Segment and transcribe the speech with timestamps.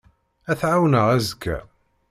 [0.51, 1.57] Ad t-ɛawneɣ azekka.